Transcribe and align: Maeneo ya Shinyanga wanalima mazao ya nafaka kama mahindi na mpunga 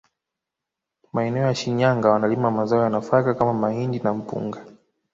Maeneo 1.13 1.43
ya 1.45 1.55
Shinyanga 1.55 2.09
wanalima 2.11 2.51
mazao 2.51 2.83
ya 2.83 2.89
nafaka 2.89 3.33
kama 3.33 3.53
mahindi 3.53 3.99
na 3.99 4.13
mpunga 4.13 4.65